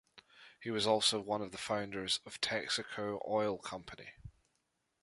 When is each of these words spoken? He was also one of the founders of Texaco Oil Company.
He 0.59 0.71
was 0.71 0.87
also 0.87 1.19
one 1.19 1.43
of 1.43 1.51
the 1.51 1.59
founders 1.59 2.21
of 2.25 2.41
Texaco 2.41 3.21
Oil 3.29 3.59
Company. 3.59 4.13